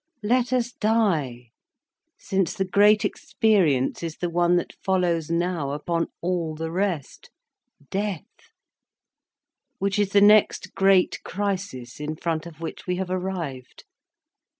[0.23, 1.51] Let us die,
[2.17, 7.29] since the great experience is the one that follows now upon all the rest,
[7.91, 8.23] death,
[9.77, 13.83] which is the next great crisis in front of which we have arrived.